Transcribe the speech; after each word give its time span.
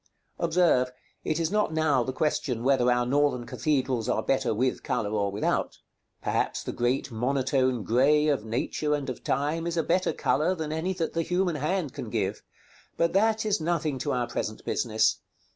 Observe, 0.39 0.91
it 1.23 1.39
is 1.39 1.51
not 1.51 1.71
now 1.71 2.01
the 2.01 2.11
question 2.11 2.63
whether 2.63 2.89
our 2.91 3.05
Northern 3.05 3.45
cathedrals 3.45 4.09
are 4.09 4.23
better 4.23 4.51
with 4.51 4.81
color 4.81 5.11
or 5.11 5.31
without. 5.31 5.77
Perhaps 6.23 6.63
the 6.63 6.71
great 6.71 7.11
monotone 7.11 7.83
grey 7.83 8.27
of 8.27 8.43
Nature 8.43 8.95
and 8.95 9.11
of 9.11 9.23
Time 9.23 9.67
is 9.67 9.77
a 9.77 9.83
better 9.83 10.11
color 10.11 10.55
than 10.55 10.71
any 10.71 10.93
that 10.93 11.13
the 11.13 11.21
human 11.21 11.57
hand 11.57 11.93
can 11.93 12.09
give; 12.09 12.41
but 12.97 13.13
that 13.13 13.45
is 13.45 13.61
nothing 13.61 13.99
to 13.99 14.11
our 14.11 14.25
present 14.25 14.65
business. 14.65 15.19